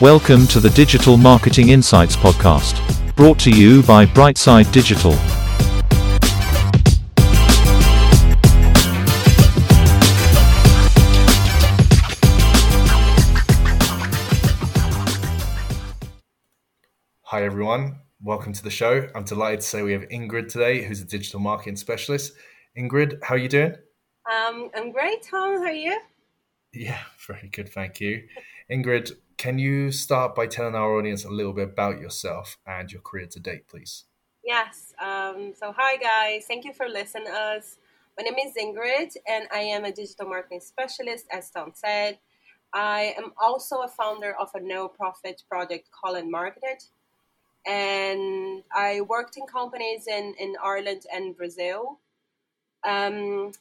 [0.00, 2.76] Welcome to the Digital Marketing Insights Podcast,
[3.16, 5.10] brought to you by Brightside Digital.
[17.22, 17.98] Hi, everyone.
[18.22, 19.08] Welcome to the show.
[19.16, 22.34] I'm delighted to say we have Ingryd today, who's a digital marketing specialist.
[22.78, 23.74] Ingryd, how are you doing?
[24.30, 25.58] Um, I'm great, Tom.
[25.58, 26.00] How are you?
[26.72, 27.70] Yeah, very good.
[27.70, 28.22] Thank you.
[28.70, 33.00] Ingryd, can you start by telling our audience a little bit about yourself and your
[33.00, 34.04] career to date, please?
[34.44, 34.92] Yes.
[35.00, 36.44] Um, so, hi, guys.
[36.46, 37.78] Thank you for listening us.
[38.18, 42.18] My name is Ingryd, and I am a digital marketing specialist, as Tom said.
[42.74, 46.82] I am also a founder of a no profit project called Marketed.
[47.64, 52.00] And I worked in companies in, in Ireland and Brazil.
[52.84, 53.52] Um,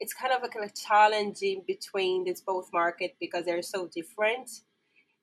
[0.00, 4.62] it's kind of a kind of challenging between these both markets because they're so different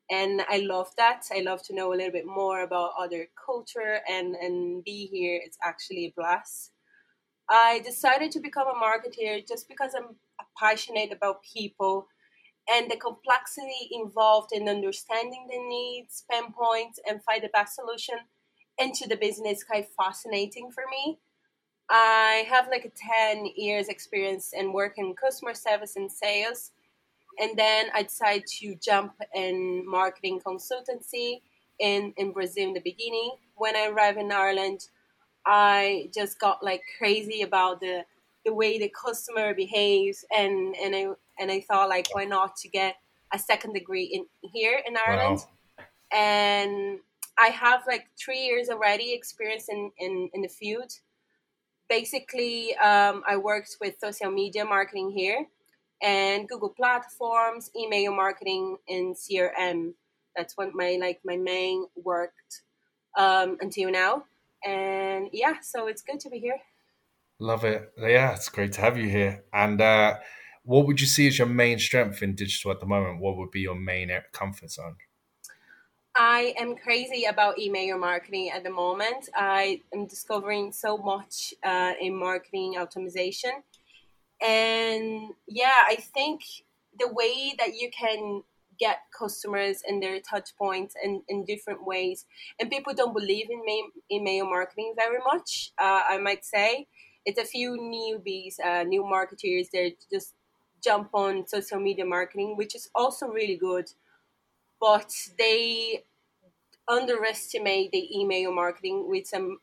[0.10, 1.26] and I love that.
[1.32, 5.40] I love to know a little bit more about other culture and and be here.
[5.44, 6.72] It's actually a blast.
[7.50, 10.16] I decided to become a marketer just because I'm
[10.58, 12.08] passionate about people
[12.70, 18.16] and the complexity involved in understanding the needs, pain points, and find the best solution
[18.78, 21.20] into the business quite fascinating for me.
[21.90, 22.92] I have like a
[23.34, 26.72] 10 years experience in working customer service and sales
[27.40, 31.42] and then I decided to jump in marketing consultancy
[31.80, 33.32] in, in Brazil in the beginning.
[33.56, 34.88] When I arrived in Ireland,
[35.46, 38.06] I just got like crazy about the
[38.46, 41.08] the way the customer behaves and and I
[41.38, 42.96] and I thought like why not to get
[43.34, 45.40] a second degree in here in Ireland.
[45.78, 45.86] Wow.
[46.14, 47.00] And
[47.38, 50.92] I have like three years already experience in, in, in the field.
[51.90, 55.46] Basically, um, I worked with social media marketing here
[56.02, 59.94] and Google platforms, email marketing, and CRM.
[60.36, 62.62] That's what my like my main worked
[63.18, 64.26] um, until now.
[64.66, 66.60] And yeah, so it's good to be here.
[67.40, 67.92] Love it.
[67.98, 69.44] Yeah, it's great to have you here.
[69.54, 70.16] And uh,
[70.64, 73.22] what would you see as your main strength in digital at the moment?
[73.22, 74.96] What would be your main comfort zone?
[76.16, 79.30] I am crazy about email marketing at the moment.
[79.36, 83.62] I am discovering so much uh, in marketing optimization
[84.42, 86.42] and yeah i think
[87.00, 88.44] the way that you can
[88.80, 92.26] get customers and their touch points in, in different ways
[92.60, 93.62] and people don't believe in
[94.12, 96.88] email marketing very much uh, i might say.
[97.26, 100.34] It's a few newbies uh, new marketers they just
[100.82, 103.90] jump on social media marketing which is also really good
[104.80, 106.04] but they
[106.88, 109.60] underestimate the email marketing with some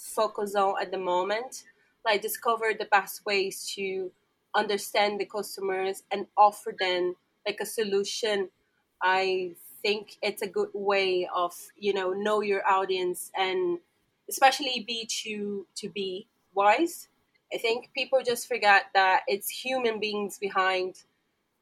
[0.00, 1.64] focus on at the moment.
[2.04, 4.10] Like discover the best ways to
[4.54, 7.14] understand the customers and offer them
[7.46, 8.50] like a solution.
[9.02, 13.78] I think it's a good way of you know know your audience and
[14.28, 17.08] especially be to to be wise.
[17.52, 21.02] I think people just forget that it's human beings behind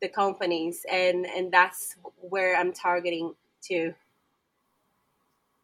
[0.01, 3.95] the companies and and that's where i'm targeting to.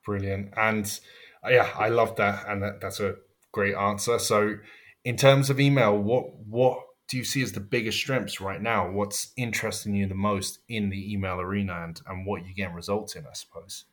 [0.05, 0.53] Brilliant.
[0.57, 1.01] And
[1.49, 3.17] yeah i love that and that, that's a
[3.51, 4.19] great answer.
[4.19, 4.57] So
[5.05, 6.79] in terms of email what what
[7.13, 8.91] do you see as the biggest strengths right now?
[8.91, 13.17] What's interesting you the most in the email arena and, and what you get results
[13.17, 13.85] in, I suppose?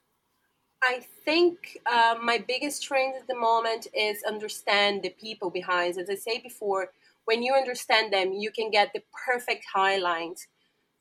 [0.82, 5.98] I think uh, my biggest strength at the moment is understand the people behind.
[5.98, 6.94] As I say before,
[7.26, 10.48] when you understand them, you can get the perfect highlight,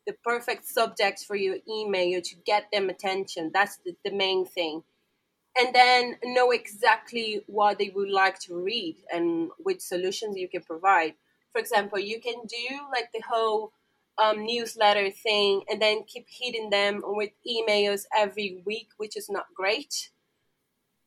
[0.05, 3.53] the perfect subjects for your email to get them attention.
[3.55, 4.83] That's the, the main thing.
[5.57, 10.63] And then know exactly what they would like to read and which solutions you can
[10.63, 11.15] provide
[11.53, 13.73] for example, you can do like the whole
[14.19, 19.47] um, newsletter thing and then keep hitting them with emails every week, which is not
[19.55, 20.11] great.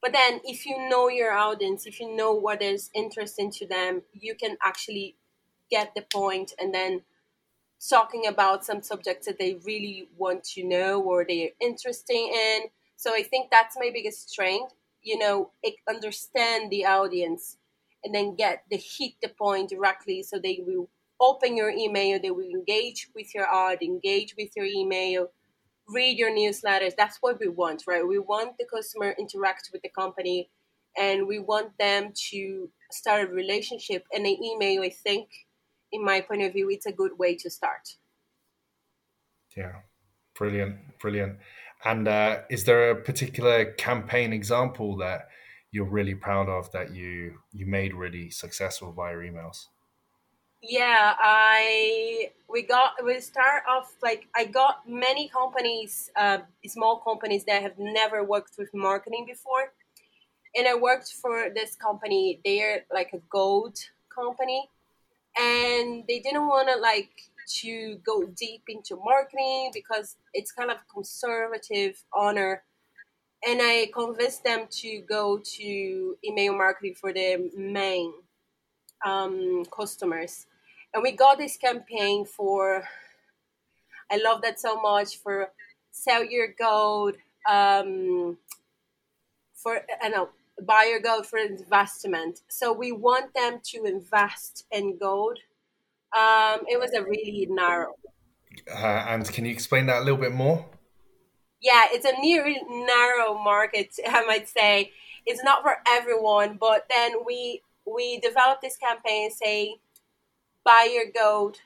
[0.01, 4.01] But then, if you know your audience, if you know what is interesting to them,
[4.13, 5.16] you can actually
[5.69, 7.04] get the point and then
[7.89, 12.63] talking about some subjects that they really want to know or they're interested in.
[12.95, 14.74] So I think that's my biggest strength.
[15.04, 15.51] You know,
[15.88, 17.57] understand the audience
[18.03, 20.24] and then get the hit the point directly.
[20.24, 20.89] So they will
[21.21, 25.27] open your email they will engage with your ad engage with your email
[25.88, 26.94] read your newsletters.
[26.98, 28.06] That's what we want right?
[28.06, 30.50] We want the customer interact with the company
[30.98, 34.06] and we want them to start a relationship.
[34.13, 35.30] And an email i think
[35.92, 37.95] in my point of view it's a good way to start.
[39.56, 39.74] Yeah.
[40.33, 40.97] Brilliant.
[41.00, 41.38] Brilliant.
[41.83, 45.30] And uh, is there a particular campaign example that
[45.71, 49.68] you're really proud of that you you made really successful via emails?
[50.62, 57.45] Yeah, I we got we start off like I got many companies, uh, small companies
[57.45, 59.73] that have never worked with marketing before,
[60.56, 62.41] and I worked for this company.
[62.45, 63.77] They're like a gold
[64.13, 64.69] company,
[65.39, 67.31] and they didn't want to like
[67.62, 72.63] to go deep into marketing because it's kind of conservative honor
[73.46, 78.14] and i convinced them to go to email marketing for their main
[79.06, 80.46] um, customers
[80.94, 82.84] and we got this campaign for
[84.12, 85.50] i love that so much for
[85.92, 87.16] sell your gold
[87.50, 88.38] um,
[89.56, 90.30] for i know
[90.64, 95.40] buy your gold for investment so we want them to invest in gold
[96.14, 97.96] um, it was a really narrow.
[98.70, 100.66] Uh, and can you explain that a little bit more?
[101.62, 104.92] Yeah, it's a near narrow market, I might say.
[105.25, 109.78] It's not for everyone, but then we we developed this campaign say
[110.66, 111.58] buy your gold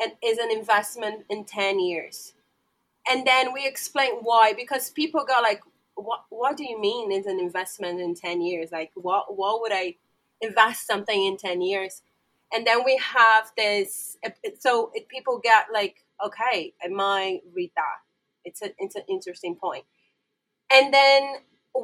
[0.00, 2.34] and is an investment in 10 years.
[3.10, 5.62] And then we explain why because people got like
[5.96, 8.72] what what do you mean is an investment in 10 years?
[8.72, 9.96] Like what what would I
[10.40, 12.02] invest something in 10 years?
[12.52, 14.16] and then we have this
[14.60, 18.03] so people get like okay i might read that
[18.44, 19.84] it's a it's an interesting point.
[20.70, 21.36] and then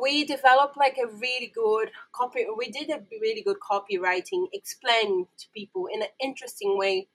[0.02, 5.46] we developed like a really good copy we did a really good copywriting explain to
[5.54, 7.08] people in an interesting way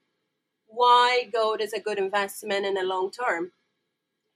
[0.68, 3.52] why gold is a good investment in the long term.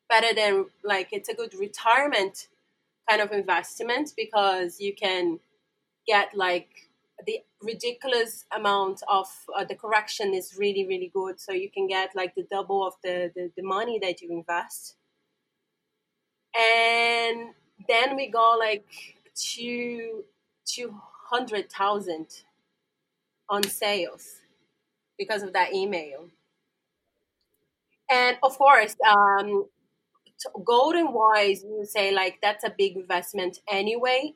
[0.09, 2.47] Better than like it's a good retirement
[3.09, 5.39] kind of investment because you can
[6.07, 6.69] get like
[7.27, 11.39] the ridiculous amount of uh, the correction is really really good.
[11.39, 14.95] So you can get like the double of the, the, the money that you invest
[16.59, 17.51] and
[17.87, 18.85] then we got like
[19.35, 20.25] two
[20.65, 20.93] two
[21.29, 22.27] hundred thousand
[23.49, 24.41] on sales
[25.17, 26.27] because of that email.
[28.11, 29.65] And of course um
[30.63, 34.33] golden wise you say like that's a big investment anyway.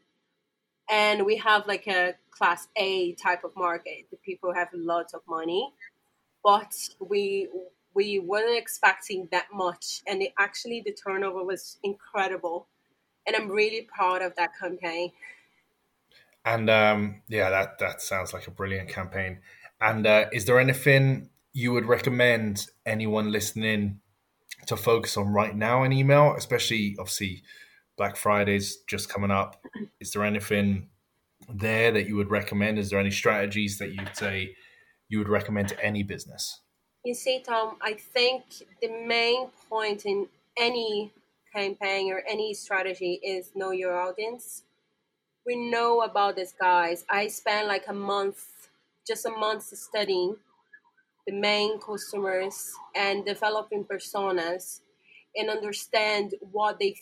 [0.89, 4.07] And we have like a class A type of market.
[4.11, 5.71] The people have lots of money,
[6.43, 7.49] but we
[7.93, 12.67] we weren't expecting that much, and it, actually the turnover was incredible,
[13.27, 15.11] and I'm really proud of that campaign.
[16.45, 19.39] And um, yeah, that that sounds like a brilliant campaign.
[19.79, 23.99] And uh, is there anything you would recommend anyone listening
[24.65, 27.43] to focus on right now in email, especially obviously
[27.97, 29.61] Black Friday's just coming up.
[29.99, 30.89] Is there anything
[31.47, 32.79] there that you would recommend?
[32.79, 34.55] Is there any strategies that you'd say
[35.09, 36.61] you would recommend to any business?
[37.05, 38.43] You see, Tom, I think
[38.81, 40.27] the main point in
[40.57, 41.11] any
[41.53, 44.63] campaign or any strategy is know your audience.
[45.45, 47.05] We know about these guys.
[47.09, 48.69] I spent like a month,
[49.07, 50.37] just a month studying
[51.27, 54.81] the main customers and developing personas
[55.35, 56.95] and understand what they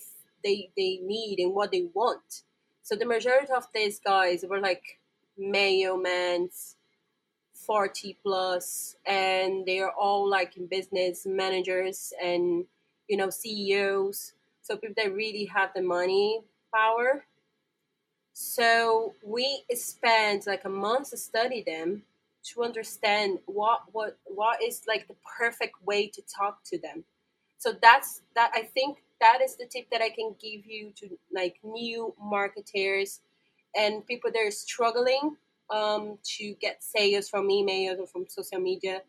[0.43, 2.43] they they need and what they want.
[2.83, 4.99] So the majority of these guys were like
[5.39, 6.75] mailmans,
[7.65, 12.65] 40 plus, and they are all like in business managers and
[13.07, 14.33] you know CEOs.
[14.61, 16.41] So people that really have the money
[16.73, 17.25] power.
[18.33, 22.03] So we spent like a month to study them
[22.43, 27.03] to understand what what what is like the perfect way to talk to them.
[27.57, 31.09] So that's that I think that is the tip that I can give you to
[31.33, 33.21] like new marketers
[33.75, 35.37] and people that are struggling
[35.71, 39.01] um, to get sales from emails or from social media.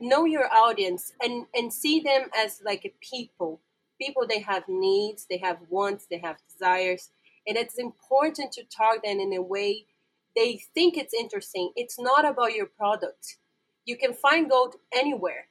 [0.00, 3.60] Know your audience and and see them as like a people.
[4.00, 7.10] People they have needs, they have wants, they have desires,
[7.46, 9.86] and it's important to target them in a way
[10.34, 11.72] they think it's interesting.
[11.76, 13.36] It's not about your product.
[13.84, 15.46] You can find gold anywhere,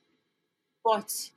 [0.83, 1.31] but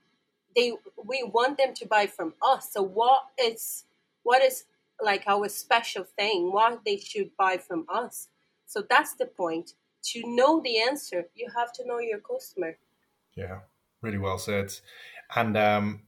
[0.57, 0.73] they
[1.05, 2.73] we want them to buy from us.
[2.73, 3.85] So what is
[4.23, 4.65] what is
[5.03, 6.53] like our special thing?
[6.53, 8.29] What they should buy from us?
[8.75, 9.75] So that's the point.
[10.07, 12.77] To know the answer, you have to know your customer.
[13.37, 13.61] Yeah,
[14.03, 14.73] really well said.
[15.37, 16.03] And um,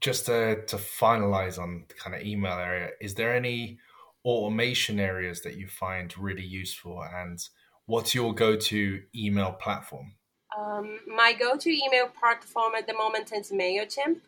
[0.00, 3.80] just to, to finalize on the kind of email area, is there any
[4.24, 7.04] automation areas that you find really useful?
[7.12, 7.40] And
[7.86, 10.12] what's your go to email platform?
[10.56, 14.20] Um, my go-to email platform at the moment is Mailchimp.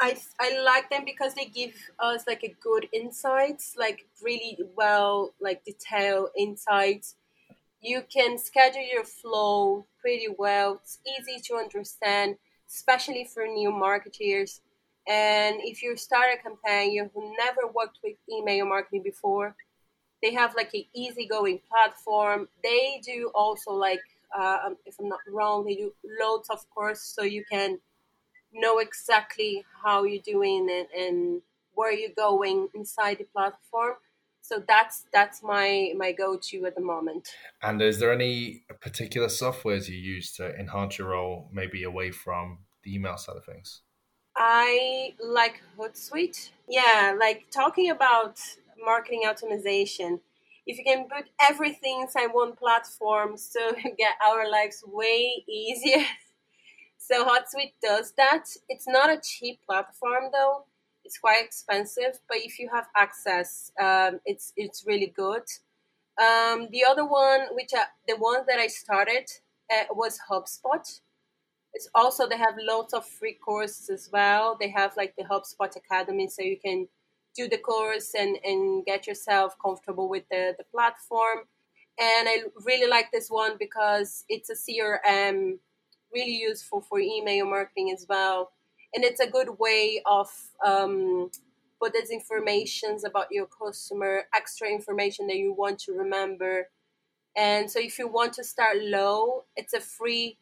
[0.00, 5.34] I I like them because they give us like a good insights, like really well,
[5.40, 7.14] like detailed insights.
[7.80, 10.80] You can schedule your flow pretty well.
[10.82, 12.36] It's easy to understand,
[12.68, 14.60] especially for new marketers.
[15.08, 19.56] And if you start a campaign, you've never worked with email marketing before,
[20.22, 22.48] They have like an easygoing platform.
[22.62, 24.00] They do also like,
[24.36, 27.78] uh, um, if I'm not wrong, they do loads of course, so you can
[28.60, 31.42] know exactly how you're doing and, and
[31.74, 33.94] where you're going inside the platform.
[34.40, 37.28] So that's that's my my go-to at the moment.
[37.62, 42.58] And is there any particular softwares you use to enhance your role, maybe away from
[42.84, 43.82] the email side of things?
[44.36, 46.50] I like Hootsuite.
[46.68, 48.38] Yeah, like talking about
[48.84, 50.20] marketing optimization.
[50.66, 56.04] If you can put everything inside one platform, so get our lives way easier.
[56.98, 58.44] So Hootsuite does that.
[58.68, 60.64] It's not a cheap platform though.
[61.04, 65.44] It's quite expensive, but if you have access, um, it's it's really good.
[66.20, 69.28] Um, the other one, which I, the one that I started,
[69.70, 71.00] uh, was HubSpot.
[71.74, 74.56] It's also they have lots of free courses as well.
[74.58, 76.88] They have like the HubSpot Academy, so you can
[77.36, 81.40] do the course and, and get yourself comfortable with the, the platform.
[81.98, 85.58] And I really like this one because it's a CRM,
[86.16, 88.38] really useful for email marketing as well.
[88.94, 90.28] And it's a good way of
[90.64, 91.30] um,
[91.80, 96.68] put this information about your customer, extra information that you want to remember.
[97.36, 100.38] And so if you want to start low, it's a free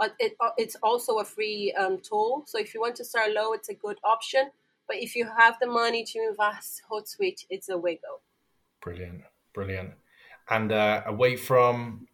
[0.00, 2.44] uh, it, uh, it's also a free um, tool.
[2.46, 4.44] So if you want to start low, it's a good option.
[4.86, 8.20] But if you have the money to invest, Hootsuite, it's a way go.
[8.80, 9.22] Brilliant,
[9.52, 9.90] brilliant.
[10.48, 12.06] And uh, away from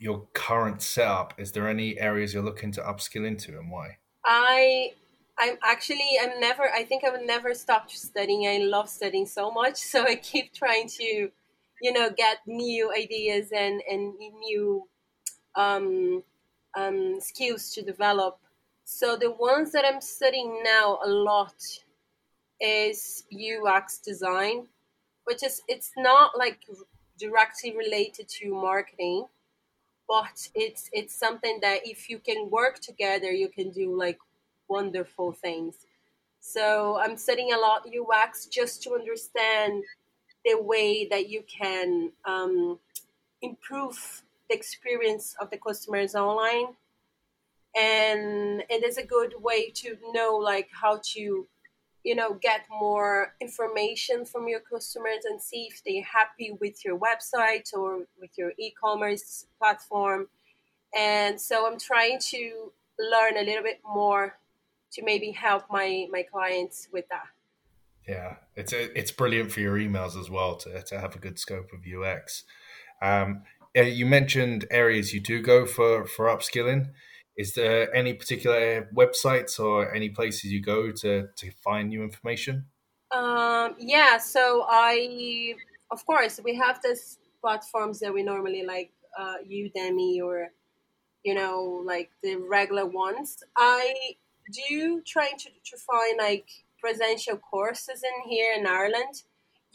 [0.00, 3.98] your current setup, is there any areas you're looking to upskill into, and why?
[4.24, 4.92] I
[5.38, 8.48] I'm actually I'm never I think I would never stop studying.
[8.48, 11.30] I love studying so much, so I keep trying to,
[11.82, 14.88] you know, get new ideas and and new
[15.54, 16.22] um,
[16.74, 18.38] um, skills to develop.
[18.84, 21.62] So the ones that I'm studying now a lot
[22.58, 24.66] is UX design,
[25.24, 26.60] which is it's not like
[27.18, 29.26] directly related to marketing,
[30.10, 34.18] but it's it's something that if you can work together, you can do like
[34.68, 35.86] wonderful things.
[36.40, 39.84] So I'm studying a lot UX just to understand
[40.44, 42.80] the way that you can um,
[43.40, 46.74] improve the experience of the customers online
[47.76, 51.46] and it is a good way to know like how to
[52.04, 56.98] you know get more information from your customers and see if they're happy with your
[56.98, 60.28] website or with your e-commerce platform.
[60.96, 64.36] And so i'm trying to learn a little bit more
[64.92, 67.28] to maybe help my my clients with that.
[68.08, 71.38] Yeah it's a, it's brilliant for your emails as well to, to have a good
[71.38, 72.44] scope of ux
[73.02, 73.42] um,
[73.76, 76.90] uh, you mentioned areas you do go for for upskilling.
[77.36, 82.66] Is there any particular websites or any places you go to to find new information?
[83.12, 85.54] Um, yeah, so I,
[85.90, 90.52] of course, we have these platforms that we normally like uh, Udemy or,
[91.24, 93.42] you know, like the regular ones.
[93.56, 93.94] I
[94.52, 96.46] do try to, to find like
[96.80, 99.22] presential courses in here in Ireland.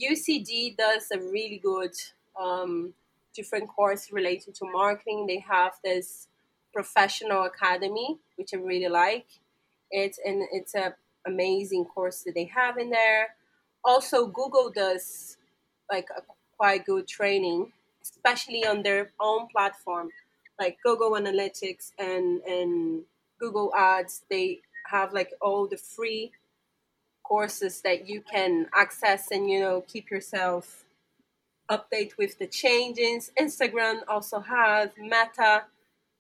[0.01, 1.93] UCD does a really good
[2.39, 2.93] um,
[3.33, 5.27] different course related to marketing.
[5.27, 6.27] They have this
[6.75, 9.27] professional academy, which I really like.
[9.91, 10.93] It's and it's a
[11.25, 13.35] amazing course that they have in there.
[13.83, 15.37] Also, Google does
[15.89, 16.21] like a
[16.57, 17.71] quite good training,
[18.03, 20.09] especially on their own platform,
[20.59, 23.03] like Google Analytics and and
[23.39, 24.23] Google Ads.
[24.29, 24.59] They
[24.91, 26.31] have like all the free
[27.23, 30.85] courses that you can access and you know keep yourself
[31.71, 33.31] update with the changes.
[33.39, 35.63] Instagram also has Meta,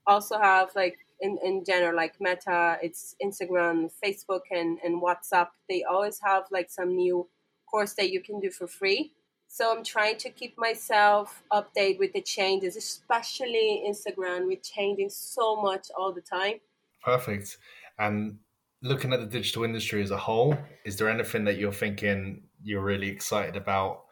[0.07, 5.47] also have like in, in general like Meta, it's Instagram, Facebook, and, and WhatsApp.
[5.69, 7.27] They always have like some new
[7.69, 9.13] course that you can do for free.
[9.47, 15.61] So I'm trying to keep myself update with the changes, especially Instagram, with changing so
[15.61, 16.55] much all the time.
[17.03, 17.57] Perfect.
[17.97, 18.39] And
[18.81, 22.83] looking at the digital industry as a whole, is there anything that you're thinking you're
[22.83, 24.03] really excited about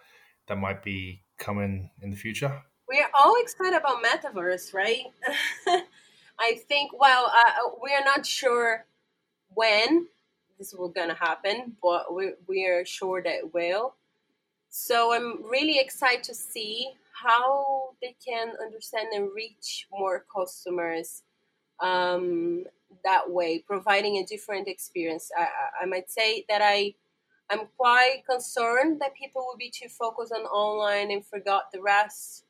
[0.48, 2.62] that might be coming in the future?
[2.88, 5.06] We are all excited about metaverse, right?
[6.40, 6.92] I think.
[7.00, 8.86] Well, uh, we are not sure
[9.54, 10.08] when
[10.58, 13.96] this will gonna happen, but we we are sure that it will.
[14.70, 21.22] So I'm really excited to see how they can understand and reach more customers
[21.80, 22.66] um,
[23.04, 25.32] that way, providing a different experience.
[25.38, 25.48] I,
[25.84, 26.96] I might say that I
[27.50, 32.46] I'm quite concerned that people will be too focused on online and forgot the rest.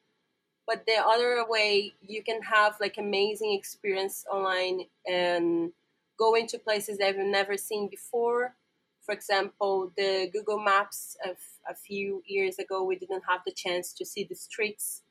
[0.66, 5.74] But the other way, you can have like amazing experience online and
[6.18, 8.56] go into places that you've never seen before.
[9.02, 11.36] For example, the Google Maps of
[11.70, 15.02] a few years ago, we didn't have the chance to see the streets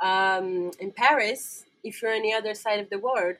[0.00, 3.36] um, in Paris if you're on the other side of the world.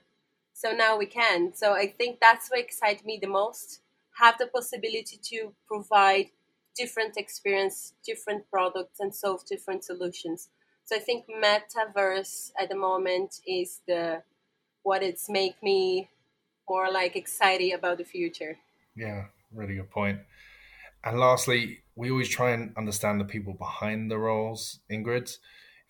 [0.53, 1.55] So now we can.
[1.55, 3.81] So I think that's what excites me the most.
[4.19, 6.27] Have the possibility to provide
[6.77, 10.49] different experience, different products, and solve different solutions.
[10.89, 14.23] So I think metaverse at the moment is the
[14.85, 16.09] what it's make me
[16.67, 18.57] more like excited about the future.
[18.97, 20.21] Yeah, really good point.
[21.05, 24.81] And lastly, we always try and understand the people behind the roles.
[24.91, 25.29] Ingryd,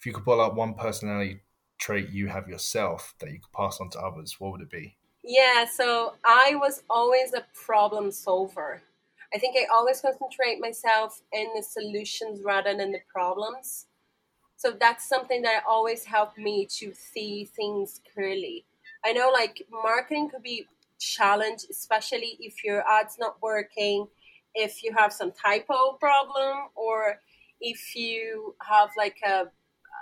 [0.00, 1.42] if you could pull out one personality
[1.78, 4.96] trait you have yourself that you could pass on to others, what would it be?
[5.22, 8.82] Yeah, so I was always a problem solver.
[9.32, 13.86] I think I always concentrate myself in the solutions rather than the problems.
[14.58, 18.64] So that's something that always helped me to see things clearly.
[19.06, 20.66] I know like marketing could be
[20.98, 24.08] challenge, especially if your ad's not working,
[24.56, 27.20] if you have some typo problem, or
[27.60, 29.44] if you have like a,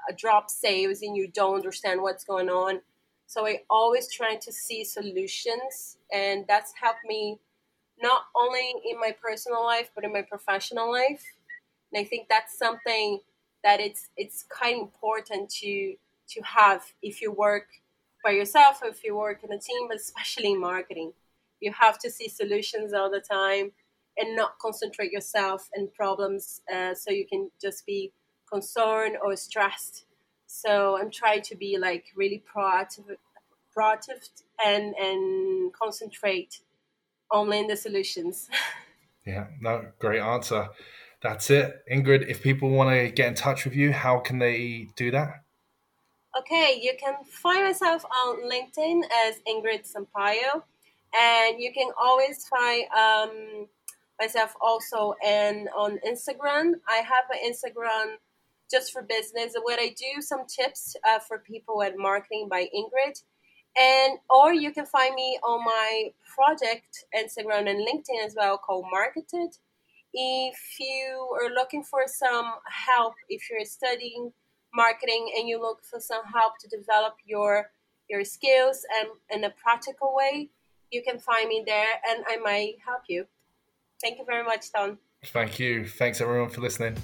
[0.08, 2.80] a drop sales and you don't understand what's going on.
[3.26, 7.38] So I always try to see solutions, and that's helped me
[8.00, 11.24] not only in my personal life but in my professional life.
[11.92, 13.20] And I think that's something
[13.64, 15.94] that it's it's kind of important to
[16.28, 17.68] to have if you work
[18.24, 21.12] by yourself if you work in a team, but especially in marketing.
[21.60, 23.72] You have to see solutions all the time
[24.18, 28.12] and not concentrate yourself in problems uh, so you can just be
[28.50, 30.04] concerned or stressed.
[30.46, 33.16] So I'm trying to be like really proactive,
[33.76, 34.28] proactive
[34.64, 36.60] and and concentrate
[37.30, 38.48] only in the solutions.
[39.26, 40.68] yeah, no, great answer.
[41.26, 42.28] That's it, Ingryd.
[42.28, 45.42] If people want to get in touch with you, how can they do that?
[46.38, 50.62] Okay, you can find myself on LinkedIn as Ingryd Sampaio,
[51.12, 53.66] and you can always find um,
[54.20, 56.74] myself also and on Instagram.
[56.88, 58.18] I have an Instagram
[58.70, 63.20] just for business where I do some tips uh, for people at Marketing by Ingryd,
[63.76, 68.84] and or you can find me on my project Instagram and LinkedIn as well called
[68.92, 69.56] Marketed.
[70.18, 74.32] If you are looking for some help, if you're studying
[74.74, 77.70] marketing and you look for some help to develop your
[78.08, 80.48] your skills and in a practical way,
[80.90, 83.26] you can find me there and I might help you.
[84.00, 84.98] Thank you very much, Tom.
[85.24, 85.86] Thank you.
[85.86, 86.96] Thanks everyone for listening.